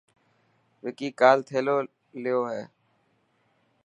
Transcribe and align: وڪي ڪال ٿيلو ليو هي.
وڪي 0.83 1.07
ڪال 1.19 1.37
ٿيلو 1.47 1.77
ليو 2.23 2.41
هي. 2.51 2.63